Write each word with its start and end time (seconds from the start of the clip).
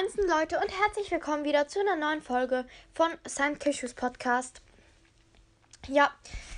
Moinsen 0.00 0.28
Leute 0.28 0.58
und 0.58 0.70
herzlich 0.80 1.10
willkommen 1.10 1.44
wieder 1.44 1.68
zu 1.68 1.80
einer 1.80 1.96
neuen 1.96 2.22
Folge 2.22 2.64
von 2.94 3.08
Sam 3.26 3.58
Cashews 3.58 3.92
Podcast. 3.92 4.62
Ja, 5.88 6.10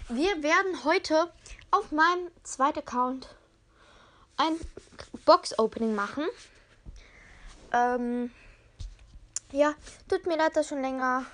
wir 0.09 0.43
werden 0.45 0.85
heute 0.85 1.33
auf 1.73 1.91
meinem 1.91 2.31
zweiten 2.45 2.81
Account 2.81 3.35
ein 4.37 4.55
Box-Opening 5.25 5.95
machen. 5.95 6.25
Ähm, 7.73 8.31
ja, 9.51 9.75
tut 10.09 10.27
mir 10.27 10.37
leid, 10.37 10.55
dass 10.55 10.69
schon 10.69 10.83
länger 10.83 11.25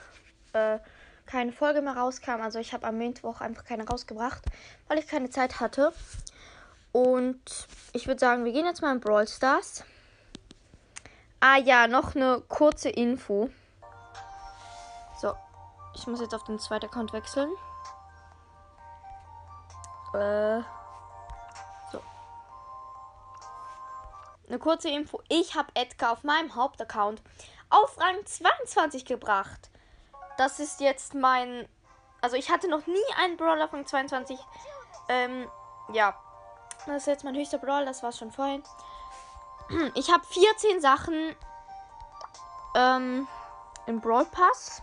äh, 0.54 0.79
keine 1.27 1.52
Folge 1.52 1.82
mehr 1.82 1.96
rauskam. 1.96 2.40
Also 2.40 2.59
ich 2.59 2.72
habe 2.72 2.86
am 2.86 2.96
Mittwoch 2.96 3.43
einfach 3.43 3.64
keine 3.64 3.86
rausgebracht, 3.86 4.45
weil 4.86 4.98
ich 4.98 5.09
keine 5.09 5.29
Zeit 5.29 5.61
hatte. 5.61 5.93
Und 6.93 7.67
ich 7.93 8.06
würde 8.06 8.20
sagen, 8.20 8.46
wir 8.46 8.53
gehen 8.53 8.67
jetzt 8.67 8.81
mal 8.81 8.95
in 8.95 9.00
Brawl 9.00 9.29
Stars. 9.29 9.84
Ah 11.40 11.56
ja, 11.56 11.86
noch 11.86 12.16
eine 12.16 12.40
kurze 12.48 12.88
Info. 12.88 13.48
So, 15.20 15.34
ich 15.94 16.06
muss 16.06 16.20
jetzt 16.20 16.34
auf 16.34 16.44
den 16.44 16.58
zweiten 16.58 16.86
Account 16.86 17.12
wechseln. 17.12 17.50
Äh, 20.14 20.61
so. 21.92 22.00
Eine 24.48 24.58
kurze 24.58 24.88
Info. 24.88 25.22
Ich 25.28 25.54
habe 25.54 25.68
Edgar 25.74 26.12
auf 26.12 26.24
meinem 26.24 26.56
Hauptaccount 26.56 27.22
auf 27.70 28.00
Rang 28.00 28.25
22 28.25 29.04
gebracht. 29.04 29.70
Das 30.39 30.58
ist 30.58 30.80
jetzt 30.80 31.14
mein... 31.14 31.68
Also 32.20 32.36
ich 32.36 32.50
hatte 32.50 32.69
noch 32.69 32.86
nie 32.86 33.14
einen 33.22 33.36
Brawler 33.36 33.72
Rang 33.72 33.86
22. 33.86 34.39
Ähm, 35.08 35.48
ja. 35.92 36.19
Das 36.86 37.02
ist 37.02 37.06
jetzt 37.06 37.25
mein 37.25 37.36
höchster 37.36 37.58
Brawl. 37.58 37.84
Das 37.84 38.02
war 38.02 38.12
schon 38.12 38.33
vorhin. 38.33 38.62
Ich 39.94 40.11
habe 40.11 40.24
14 40.24 40.80
Sachen 40.80 41.36
ähm, 42.74 43.28
im 43.86 44.00
Brawl 44.00 44.24
Pass 44.24 44.83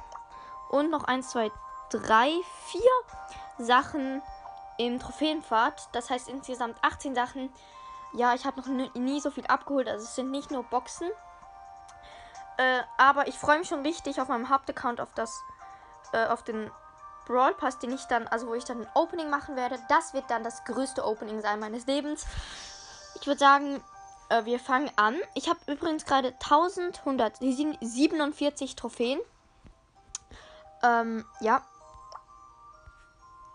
und 0.69 0.91
noch 0.91 1.05
1, 1.05 1.30
2, 1.30 1.52
3, 1.89 2.31
4 2.67 2.81
Sachen 3.66 4.22
im 4.78 5.00
Trophäenpfad. 5.00 5.89
Das 5.94 6.09
heißt 6.09 6.30
insgesamt 6.30 6.78
18 6.83 7.16
Sachen. 7.16 7.52
Ja, 8.13 8.33
ich 8.33 8.45
habe 8.45 8.61
noch 8.61 8.67
nie 8.95 9.19
so 9.19 9.31
viel 9.31 9.45
abgeholt. 9.47 9.88
Also 9.88 10.06
es 10.06 10.16
sind 10.16 10.31
nicht 10.31 10.52
nur 10.52 10.63
Boxen. 10.63 11.09
Äh, 12.58 12.81
aber 12.97 13.28
ich 13.28 13.38
freue 13.38 13.59
mich 13.59 13.67
schon 13.67 13.81
richtig 13.81 14.22
auf 14.22 14.28
meinem 14.28 14.50
Hauptaccount 14.50 15.02
auf 15.02 15.13
das, 15.16 15.41
äh, 16.13 16.28
auf 16.28 16.44
den 16.44 16.72
Brawl 17.25 17.53
Pass, 17.56 17.80
den 17.80 17.91
ich 17.91 18.06
dann, 18.06 18.28
also 18.28 18.47
wo 18.47 18.53
ich 18.53 18.63
dann 18.63 18.81
ein 18.81 18.89
Opening 18.94 19.30
machen 19.30 19.56
werde. 19.56 19.80
Das 19.89 20.13
wird 20.13 20.30
dann 20.30 20.44
das 20.44 20.63
größte 20.63 21.03
Opening 21.03 21.41
sein 21.41 21.59
meines 21.59 21.88
Lebens. 21.88 22.25
Ich 23.19 23.28
würde 23.28 23.39
sagen, 23.39 23.83
äh, 24.30 24.45
wir 24.45 24.59
fangen 24.59 24.92
an. 24.95 25.18
Ich 25.34 25.50
habe 25.50 25.59
übrigens 25.68 26.06
gerade 26.06 26.34
1147 26.34 28.76
Trophäen. 28.76 29.20
Ähm, 30.84 31.26
ja. 31.42 31.64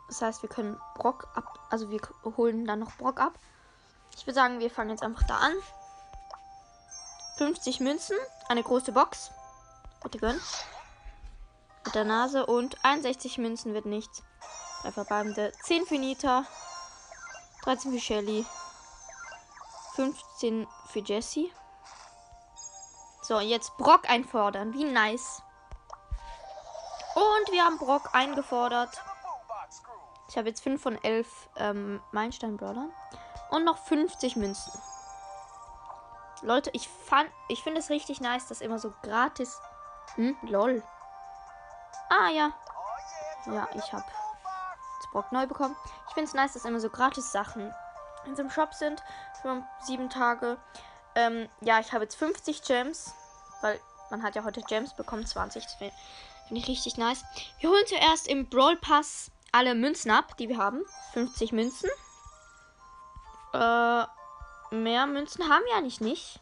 Das 0.08 0.20
heißt, 0.22 0.42
wir 0.42 0.48
können 0.48 0.76
Brock 0.96 1.28
ab. 1.34 1.60
Also 1.70 1.90
wir 1.90 2.00
holen 2.36 2.66
dann 2.66 2.80
noch 2.80 2.96
Brock 2.96 3.20
ab. 3.20 3.34
Ich 4.16 4.26
würde 4.26 4.34
sagen, 4.34 4.58
wir 4.60 4.70
fangen 4.70 4.90
jetzt 4.90 5.02
einfach 5.02 5.22
da 5.24 5.36
an. 5.36 5.52
50 7.38 7.80
Münzen, 7.80 8.16
eine 8.48 8.62
große 8.62 8.92
Box. 8.92 9.30
Bitte 10.02 10.18
gönnen. 10.18 10.40
Mit 11.84 11.94
der 11.94 12.04
Nase 12.04 12.44
und 12.44 12.84
61 12.84 13.38
Münzen 13.38 13.72
wird 13.72 13.86
nichts. 13.86 14.22
Drei 14.82 14.92
verbleibende. 14.92 15.52
10 15.62 15.86
für 15.86 15.98
Nita. 15.98 16.44
13 17.62 17.92
für 17.92 18.00
Shelly. 18.00 18.44
15 20.00 20.66
für 20.86 21.00
Jesse. 21.00 21.50
So, 23.20 23.38
jetzt 23.38 23.76
Brock 23.76 24.08
einfordern. 24.08 24.72
Wie 24.72 24.84
nice. 24.84 25.42
Und 27.14 27.52
wir 27.52 27.62
haben 27.62 27.76
Brock 27.76 28.08
eingefordert. 28.14 28.98
Ich 30.30 30.38
habe 30.38 30.48
jetzt 30.48 30.62
5 30.62 30.82
von 30.82 31.04
11 31.04 31.50
ähm, 31.56 32.00
Meilenstein-Brawlern. 32.12 32.90
Und 33.50 33.64
noch 33.64 33.76
50 33.76 34.36
Münzen. 34.36 34.72
Leute, 36.40 36.70
ich 36.72 36.88
ich 37.48 37.62
finde 37.62 37.80
es 37.80 37.90
richtig 37.90 38.22
nice, 38.22 38.46
dass 38.46 38.62
immer 38.62 38.78
so 38.78 38.94
gratis. 39.02 39.60
Hm, 40.14 40.34
lol. 40.40 40.82
Ah, 42.08 42.30
ja. 42.30 42.52
Ja, 43.44 43.68
ich 43.74 43.92
habe 43.92 44.06
Brock 45.12 45.30
neu 45.30 45.46
bekommen. 45.46 45.76
Ich 46.08 46.14
finde 46.14 46.28
es 46.28 46.34
nice, 46.34 46.54
dass 46.54 46.64
immer 46.64 46.80
so 46.80 46.88
gratis 46.88 47.32
Sachen 47.32 47.70
einem 48.24 48.50
Shop 48.50 48.74
sind 48.74 49.02
für 49.40 49.62
sieben 49.82 50.10
Tage. 50.10 50.58
Ähm, 51.14 51.48
ja, 51.60 51.80
ich 51.80 51.92
habe 51.92 52.04
jetzt 52.04 52.16
50 52.16 52.62
Gems, 52.62 53.12
weil 53.60 53.80
man 54.10 54.22
hat 54.22 54.34
ja 54.36 54.44
heute 54.44 54.60
Gems 54.62 54.94
bekommen, 54.94 55.26
20. 55.26 55.62
Das 55.62 55.74
finde 55.74 55.92
ich 56.50 56.68
richtig 56.68 56.96
nice. 56.96 57.24
Wir 57.60 57.70
holen 57.70 57.86
zuerst 57.86 58.28
im 58.28 58.48
Brawl 58.48 58.76
Pass 58.76 59.30
alle 59.52 59.74
Münzen 59.74 60.10
ab, 60.10 60.36
die 60.36 60.48
wir 60.48 60.58
haben. 60.58 60.82
50 61.12 61.52
Münzen. 61.52 61.90
Äh, 63.52 64.04
mehr 64.70 65.06
Münzen 65.06 65.48
haben 65.48 65.64
wir 65.64 65.76
eigentlich 65.76 66.00
nicht. 66.00 66.40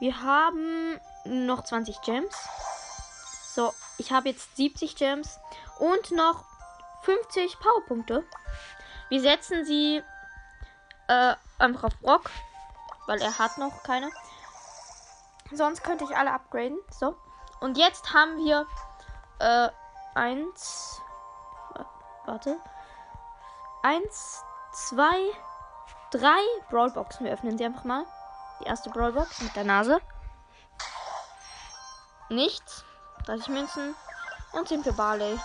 Wir 0.00 0.22
haben 0.22 1.00
noch 1.24 1.64
20 1.64 2.00
Gems. 2.02 2.36
So, 3.54 3.74
ich 3.96 4.12
habe 4.12 4.28
jetzt 4.28 4.56
70 4.56 4.94
Gems 4.94 5.38
und 5.78 6.12
noch 6.12 6.44
50 7.02 7.58
Powerpunkte. 7.60 8.24
Wir 9.08 9.20
setzen 9.20 9.64
sie 9.64 10.02
äh, 11.08 11.34
einfach 11.58 11.84
auf 11.84 11.98
Brock, 12.00 12.30
weil 13.06 13.20
er 13.20 13.38
hat 13.38 13.58
noch 13.58 13.82
keine. 13.82 14.10
Sonst 15.52 15.82
könnte 15.82 16.04
ich 16.04 16.16
alle 16.16 16.32
upgraden. 16.32 16.78
So. 16.90 17.16
Und 17.60 17.78
jetzt 17.78 18.12
haben 18.12 18.36
wir 18.38 18.66
äh, 19.38 19.68
eins. 20.14 21.00
Warte. 22.26 22.58
Eins, 23.82 24.44
zwei, 24.72 25.16
drei 26.10 26.40
Brawlboxen. 26.68 27.24
Wir 27.24 27.32
öffnen 27.32 27.56
sie 27.56 27.64
einfach 27.64 27.84
mal. 27.84 28.04
Die 28.60 28.64
erste 28.64 28.90
Brawlbox 28.90 29.40
mit 29.40 29.56
der 29.56 29.64
Nase. 29.64 30.00
Nichts. 32.28 32.84
30 33.24 33.48
Münzen. 33.48 33.94
Und 34.52 34.68
10 34.68 34.84
für 34.84 34.92
Barley. 34.92 35.38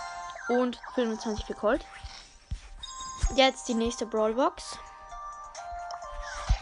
Und 0.49 0.79
25 0.95 1.45
für 1.45 1.53
Colt. 1.53 1.85
Jetzt 3.35 3.67
die 3.67 3.73
nächste 3.73 4.05
Brawlbox. 4.05 4.77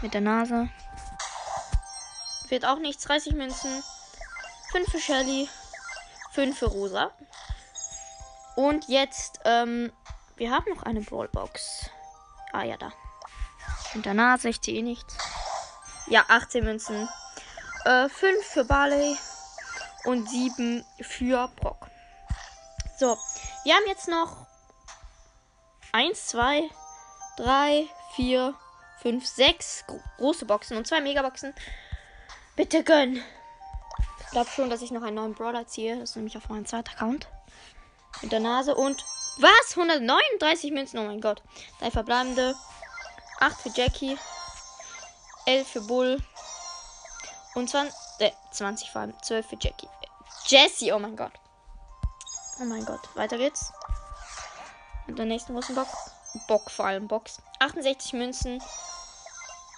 Mit 0.01 0.13
der 0.13 0.21
Nase. 0.21 0.69
Wird 2.49 2.65
auch 2.65 2.79
nichts. 2.79 3.03
30 3.03 3.33
Münzen. 3.33 3.83
5 4.71 4.89
für 4.89 4.99
Shelly. 4.99 5.49
5 6.31 6.57
für 6.57 6.67
Rosa. 6.67 7.11
Und 8.55 8.87
jetzt, 8.87 9.39
ähm, 9.45 9.91
wir 10.37 10.51
haben 10.51 10.71
noch 10.73 10.83
eine 10.83 11.01
Brawlbox. 11.01 11.89
Ah 12.53 12.63
ja, 12.63 12.77
da. 12.77 12.91
Mit 13.93 14.05
der 14.05 14.13
Nase, 14.13 14.49
ich 14.49 14.61
ziehe 14.61 14.83
nichts. 14.83 15.17
Ja, 16.07 16.25
18 16.27 16.63
Münzen. 16.63 17.09
Äh, 17.85 18.09
5 18.09 18.45
für 18.45 18.65
Barley. 18.65 19.17
Und 20.05 20.29
7 20.29 20.85
für 21.01 21.47
Brock. 21.55 21.87
So, 22.97 23.17
wir 23.63 23.75
haben 23.75 23.87
jetzt 23.87 24.07
noch 24.07 24.47
1, 25.91 26.27
2, 26.27 26.69
3, 27.37 27.87
4, 28.15 28.55
5, 29.01 29.25
6 29.25 29.85
große 30.17 30.45
Boxen 30.45 30.77
und 30.77 30.87
zwei 30.87 31.01
Megaboxen. 31.01 31.53
Bitte 32.55 32.83
gönn. 32.83 33.21
Ich 34.19 34.27
glaube 34.31 34.49
schon, 34.49 34.69
dass 34.69 34.81
ich 34.81 34.91
noch 34.91 35.03
einen 35.03 35.15
neuen 35.15 35.33
Brawler 35.33 35.67
ziehe. 35.67 35.99
Das 35.99 36.11
ist 36.11 36.15
nämlich 36.15 36.37
auf 36.37 36.49
meinem 36.49 36.65
zweiten 36.65 36.89
Account. 36.89 37.27
Mit 38.21 38.31
der 38.31 38.39
Nase 38.39 38.75
und. 38.75 39.03
Was? 39.37 39.77
139 39.77 40.71
Münzen. 40.71 40.99
Oh 40.99 41.03
mein 41.03 41.21
Gott. 41.21 41.41
Drei 41.79 41.91
verbleibende. 41.91 42.55
8 43.39 43.61
für 43.61 43.69
Jackie. 43.69 44.17
11 45.45 45.67
für 45.67 45.81
Bull. 45.81 46.17
Und 47.55 47.69
20, 47.69 47.93
äh, 48.19 48.31
20 48.51 48.91
vor 48.91 49.01
allem. 49.01 49.13
12 49.21 49.47
für 49.47 49.57
Jackie. 49.59 49.89
Jessie, 50.45 50.91
oh 50.91 50.99
mein 50.99 51.15
Gott. 51.15 51.33
Oh 52.59 52.65
mein 52.65 52.85
Gott. 52.85 53.01
Weiter 53.15 53.37
geht's. 53.37 53.71
Mit 55.07 55.17
der 55.17 55.25
nächsten 55.25 55.53
großen 55.53 55.75
Box. 55.75 55.89
Bock 56.47 56.69
vor 56.69 56.85
allem 56.85 57.07
Box. 57.07 57.41
68 57.59 58.13
Münzen. 58.13 58.61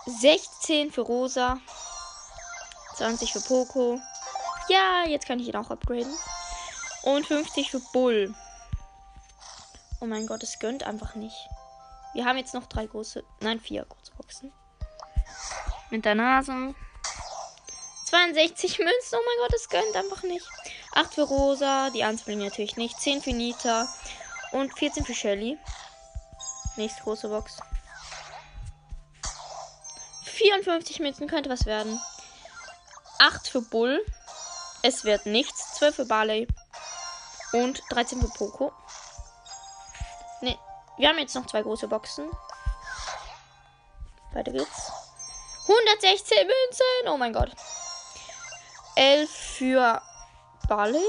16 0.05 0.91
für 0.91 1.01
Rosa. 1.01 1.59
20 2.95 3.33
für 3.33 3.41
Poco. 3.41 3.99
Ja, 4.69 5.05
jetzt 5.07 5.27
kann 5.27 5.39
ich 5.39 5.47
ihn 5.47 5.55
auch 5.55 5.69
upgraden. 5.69 6.13
Und 7.03 7.25
50 7.25 7.71
für 7.71 7.81
Bull. 7.91 8.33
Oh 9.99 10.05
mein 10.05 10.27
Gott, 10.27 10.43
es 10.43 10.59
gönnt 10.59 10.83
einfach 10.83 11.15
nicht. 11.15 11.35
Wir 12.13 12.25
haben 12.25 12.37
jetzt 12.37 12.53
noch 12.53 12.67
drei 12.67 12.85
große, 12.85 13.23
nein, 13.39 13.59
vier 13.59 13.85
große 13.85 14.11
Boxen. 14.15 14.53
Mit 15.89 16.05
der 16.05 16.15
Nase. 16.15 16.75
62 18.05 18.79
Münzen. 18.79 19.17
Oh 19.17 19.21
mein 19.25 19.37
Gott, 19.39 19.53
es 19.53 19.69
gönnt 19.69 19.95
einfach 19.95 20.23
nicht. 20.23 20.47
8 20.93 21.13
für 21.13 21.23
Rosa. 21.23 21.89
Die 21.89 22.03
Anspielung 22.03 22.43
natürlich 22.43 22.77
nicht. 22.77 22.99
10 22.99 23.21
für 23.21 23.33
Nita. 23.33 23.87
Und 24.51 24.77
14 24.77 25.05
für 25.05 25.13
Shelly. 25.13 25.57
Nächste 26.75 27.03
große 27.03 27.27
Box. 27.27 27.57
54 30.23 30.99
Münzen 30.99 31.27
könnte 31.27 31.49
was 31.49 31.65
werden. 31.65 31.99
8 33.19 33.47
für 33.47 33.61
Bull. 33.61 34.03
Es 34.81 35.03
wird 35.03 35.25
nichts. 35.25 35.75
12 35.75 35.95
für 35.95 36.05
Barley. 36.05 36.47
Und 37.53 37.81
13 37.89 38.19
für 38.19 38.29
Poco. 38.29 38.73
Ne, 40.41 40.57
wir 40.97 41.09
haben 41.09 41.19
jetzt 41.19 41.35
noch 41.35 41.45
zwei 41.45 41.61
große 41.61 41.87
Boxen. 41.87 42.29
Weiter 44.33 44.51
geht's. 44.51 44.91
116 45.67 46.37
Münzen. 46.37 47.07
Oh 47.07 47.17
mein 47.17 47.33
Gott. 47.33 47.51
11 48.95 49.29
für 49.29 50.01
Barley. 50.67 51.03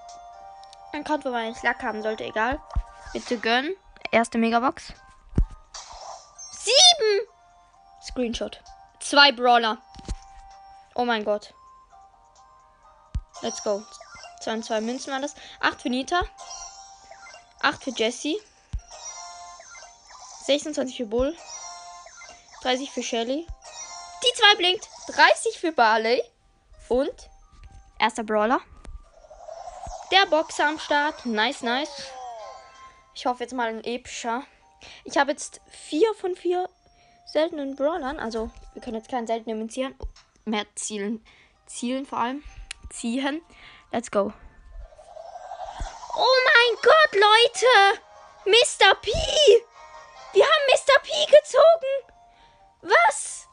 Account, 0.95 1.27
wo 1.27 1.29
man 1.29 1.49
nicht 1.49 1.63
Luck 1.63 1.83
haben 1.83 2.03
sollte. 2.03 2.25
Egal. 2.25 2.59
Bitte 3.13 3.37
gönnen. 3.37 3.77
Erste 4.13 4.39
Megabox. 4.39 4.95
Sieben! 6.53 7.29
Screenshot. 8.03 8.63
Zwei 8.99 9.31
Brawler. 9.31 9.77
Oh 10.95 11.05
mein 11.05 11.23
Gott. 11.23 11.53
Let's 13.43 13.63
go. 13.63 13.83
Zwei 14.41 14.55
und 14.55 14.65
zwei 14.65 14.81
Münzen 14.81 15.13
waren 15.13 15.21
das. 15.21 15.35
Acht 15.61 15.83
für 15.83 15.91
Nita. 15.91 16.23
Acht 17.61 17.85
für 17.85 17.91
Jesse. 17.91 18.41
26 20.47 20.97
für 20.97 21.05
Bull. 21.05 21.37
30 22.63 22.91
für 22.91 23.03
Shelly. 23.03 23.47
Die 24.23 24.35
zwei 24.35 24.55
blinkt. 24.57 24.89
30 25.09 25.59
für 25.59 25.73
Barley. 25.73 26.23
Und 26.89 27.31
erster 27.99 28.25
Brawler. 28.25 28.61
Der 30.11 30.27
Boxer 30.27 30.69
am 30.69 30.79
Start. 30.79 31.27
Nice, 31.27 31.63
nice. 31.63 32.11
Ich 33.15 33.27
hoffe 33.27 33.43
jetzt 33.43 33.55
mal 33.55 33.69
ein 33.69 33.85
epischer. 33.85 34.45
Ich 35.05 35.17
habe 35.17 35.33
jetzt 35.33 35.61
vier 35.69 36.15
von 36.15 36.37
vier 36.37 36.69
seltenen 37.27 37.77
Brawlern. 37.77 38.21
Also, 38.21 38.51
wir 38.75 38.83
können 38.83 38.97
jetzt 38.97 39.11
keinen 39.11 39.27
seltenen 39.27 39.69
zielen. 39.69 39.97
Mehr 40.45 40.67
zielen. 40.75 41.25
Zielen 41.67 42.07
vor 42.07 42.19
allem. 42.19 42.45
Ziehen. 42.91 43.43
Let's 43.91 44.11
go. 44.11 44.33
Oh 46.19 46.37
mein 46.45 46.77
Gott, 46.83 47.13
Leute! 47.15 48.01
Mr. 48.47 48.95
P! 49.03 49.11
Wir 50.33 50.45
haben 50.45 50.65
Mr. 50.73 51.03
P 51.03 51.11
gezogen! 51.27 52.15
Was? 52.83 53.46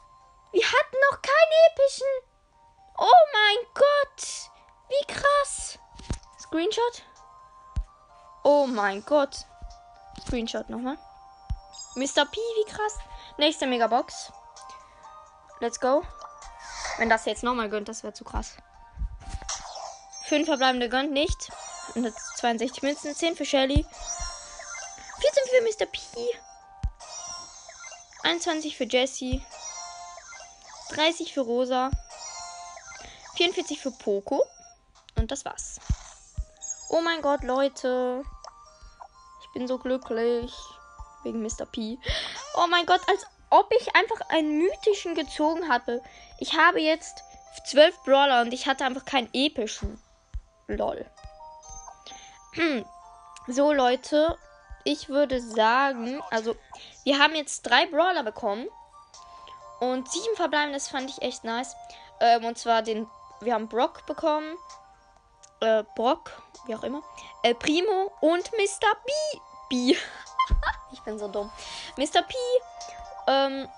Wir 0.54 0.64
hatten 0.64 0.96
noch 1.10 1.20
keinen 1.20 1.52
epischen. 1.72 2.06
Oh 2.96 3.24
mein 3.32 3.66
Gott! 3.74 4.50
Wie 4.88 5.12
krass! 5.12 5.80
Screenshot? 6.38 7.02
Oh 8.44 8.64
mein 8.68 9.04
Gott. 9.04 9.46
Screenshot 10.24 10.70
nochmal. 10.70 10.96
Mr. 11.96 12.24
P, 12.24 12.36
wie 12.36 12.70
krass. 12.70 12.98
Nächste 13.36 13.66
Megabox. 13.66 14.32
Let's 15.58 15.80
go. 15.80 16.04
Wenn 16.98 17.10
das 17.10 17.24
jetzt 17.24 17.42
nochmal 17.42 17.68
gönnt, 17.68 17.88
das 17.88 18.04
wäre 18.04 18.12
zu 18.12 18.22
krass. 18.22 18.56
Fünf 20.22 20.46
verbleibende 20.46 20.88
gönnt 20.88 21.10
nicht. 21.10 21.50
162 21.96 22.82
Münzen, 22.84 23.12
10 23.12 23.34
für 23.34 23.44
Shelly. 23.44 23.84
14 25.20 25.42
für 25.50 25.62
Mr. 25.62 25.90
P. 25.90 25.98
21 28.22 28.76
für 28.76 28.84
Jesse. 28.84 29.44
30 30.90 31.32
für 31.32 31.42
Rosa. 31.42 31.90
44 33.36 33.80
für 33.80 33.90
Poco. 33.90 34.44
Und 35.16 35.30
das 35.30 35.44
war's. 35.44 35.78
Oh 36.90 37.00
mein 37.00 37.22
Gott, 37.22 37.42
Leute 37.42 38.24
bin 39.54 39.66
so 39.68 39.78
glücklich. 39.78 40.52
Wegen 41.22 41.40
Mr. 41.40 41.64
P. 41.64 41.98
Oh 42.56 42.66
mein 42.68 42.84
Gott, 42.84 43.00
als 43.08 43.26
ob 43.48 43.72
ich 43.72 43.96
einfach 43.96 44.20
einen 44.28 44.58
mythischen 44.58 45.14
gezogen 45.14 45.70
hatte. 45.70 46.02
Ich 46.38 46.54
habe 46.54 46.80
jetzt 46.80 47.22
zwölf 47.64 47.96
Brawler 48.04 48.42
und 48.42 48.52
ich 48.52 48.66
hatte 48.66 48.84
einfach 48.84 49.06
keinen 49.06 49.30
epischen. 49.32 49.98
Lol. 50.66 51.06
So, 53.46 53.74
Leute. 53.74 54.38
Ich 54.84 55.10
würde 55.10 55.38
sagen, 55.38 56.22
also, 56.30 56.56
wir 57.04 57.18
haben 57.18 57.34
jetzt 57.34 57.60
drei 57.62 57.84
Brawler 57.84 58.22
bekommen. 58.22 58.66
Und 59.84 60.10
sieben 60.10 60.34
verbleiben, 60.34 60.72
das 60.72 60.88
fand 60.88 61.10
ich 61.10 61.20
echt 61.20 61.44
nice. 61.44 61.76
Ähm, 62.20 62.44
und 62.46 62.56
zwar 62.56 62.80
den, 62.80 63.06
wir 63.40 63.52
haben 63.52 63.68
Brock 63.68 64.06
bekommen. 64.06 64.56
Äh, 65.60 65.84
Brock, 65.94 66.30
wie 66.66 66.74
auch 66.74 66.82
immer. 66.82 67.02
El 67.42 67.54
Primo 67.54 68.10
und 68.20 68.50
Mr. 68.52 68.94
B. 69.04 69.12
B. 69.68 69.96
ich 70.92 71.00
bin 71.02 71.18
so 71.18 71.28
dumm. 71.28 71.50
Mr. 71.96 72.22
P. 72.22 72.34
Ähm, 73.26 73.68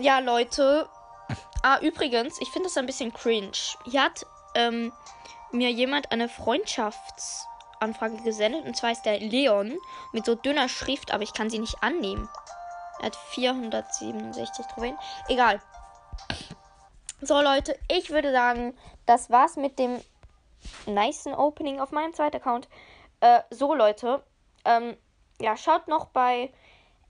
ja, 0.00 0.18
Leute. 0.18 0.88
Ah, 1.62 1.78
übrigens, 1.80 2.40
ich 2.40 2.50
finde 2.50 2.68
das 2.68 2.76
ein 2.76 2.86
bisschen 2.86 3.12
cringe. 3.12 3.52
Hier 3.84 4.02
hat 4.02 4.26
ähm, 4.54 4.92
mir 5.52 5.70
jemand 5.70 6.10
eine 6.10 6.28
Freundschaftsanfrage 6.28 8.22
gesendet. 8.22 8.64
Und 8.64 8.76
zwar 8.76 8.90
ist 8.90 9.02
der 9.02 9.20
Leon 9.20 9.78
mit 10.12 10.26
so 10.26 10.34
dünner 10.34 10.68
Schrift, 10.68 11.12
aber 11.12 11.22
ich 11.22 11.32
kann 11.32 11.48
sie 11.48 11.60
nicht 11.60 11.80
annehmen. 11.80 12.28
Er 13.00 13.06
hat 13.06 13.16
467 13.16 14.66
Trophäen. 14.66 14.98
Egal. 15.28 15.60
So, 17.20 17.40
Leute, 17.40 17.78
ich 17.88 18.10
würde 18.10 18.32
sagen, 18.32 18.76
das 19.06 19.30
war's 19.30 19.56
mit 19.56 19.78
dem 19.78 20.00
nicen 20.86 21.34
Opening 21.34 21.80
auf 21.80 21.90
meinem 21.90 22.14
zweiten 22.14 22.36
Account. 22.36 22.68
Äh, 23.20 23.40
so, 23.50 23.74
Leute, 23.74 24.22
ähm, 24.64 24.96
ja, 25.40 25.56
schaut 25.56 25.88
noch 25.88 26.06
bei 26.06 26.52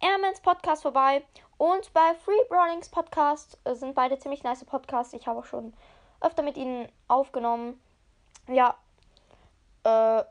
Airmans 0.01 0.41
Podcast 0.41 0.83
vorbei 0.83 1.25
und 1.57 1.93
bei 1.93 2.15
Free 2.25 2.45
Brawlings 2.49 2.89
Podcast. 2.89 3.59
Äh, 3.65 3.75
sind 3.75 3.95
beide 3.95 4.19
ziemlich 4.19 4.43
nice 4.43 4.65
Podcasts. 4.65 5.13
Ich 5.13 5.27
habe 5.27 5.41
auch 5.41 5.45
schon 5.45 5.75
öfter 6.21 6.43
mit 6.43 6.57
ihnen 6.57 6.89
aufgenommen. 7.09 7.81
Ja, 8.47 8.77
äh, 9.85 10.25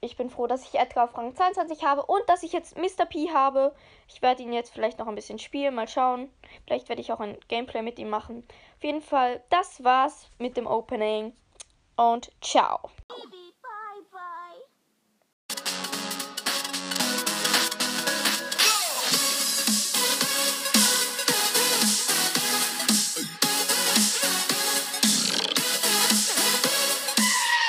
ich 0.00 0.16
bin 0.16 0.30
froh, 0.30 0.46
dass 0.46 0.64
ich 0.64 0.78
Edgar 0.78 1.04
auf 1.04 1.16
Rang 1.16 1.34
22 1.34 1.84
habe 1.84 2.04
und 2.04 2.22
dass 2.28 2.42
ich 2.42 2.52
jetzt 2.52 2.76
Mr. 2.76 3.04
P 3.06 3.30
habe. 3.30 3.74
Ich 4.08 4.22
werde 4.22 4.42
ihn 4.42 4.52
jetzt 4.52 4.72
vielleicht 4.72 4.98
noch 4.98 5.08
ein 5.08 5.14
bisschen 5.14 5.38
spielen, 5.38 5.74
mal 5.74 5.88
schauen. 5.88 6.30
Vielleicht 6.66 6.88
werde 6.88 7.02
ich 7.02 7.12
auch 7.12 7.20
ein 7.20 7.38
Gameplay 7.48 7.82
mit 7.82 7.98
ihm 7.98 8.08
machen. 8.08 8.44
Auf 8.76 8.84
jeden 8.84 9.02
Fall, 9.02 9.42
das 9.50 9.84
war's 9.84 10.30
mit 10.38 10.56
dem 10.56 10.66
Opening 10.66 11.34
und 11.96 12.30
ciao. 12.40 12.90